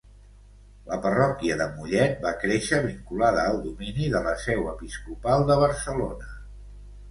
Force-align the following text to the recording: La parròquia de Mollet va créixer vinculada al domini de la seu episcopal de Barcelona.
La 0.91 0.95
parròquia 1.03 1.57
de 1.59 1.67
Mollet 1.73 2.15
va 2.23 2.31
créixer 2.45 2.81
vinculada 2.87 3.45
al 3.51 3.61
domini 3.67 4.09
de 4.15 4.25
la 4.31 4.35
seu 4.47 4.67
episcopal 4.75 5.49
de 5.53 5.63
Barcelona. 5.69 6.35